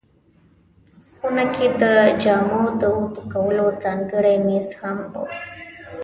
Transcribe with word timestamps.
خونه 1.17 1.45
کې 1.55 1.67
د 1.81 1.83
جامو 2.23 2.63
د 2.79 2.81
اوتو 2.97 3.21
کولو 3.33 3.65
ځانګړی 3.83 4.35
مېز 4.45 4.69
هم 4.81 4.99
و. 5.11 5.13